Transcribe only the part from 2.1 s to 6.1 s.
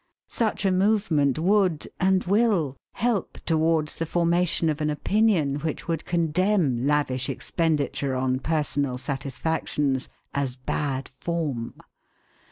will, help towards the formation of an opinion which would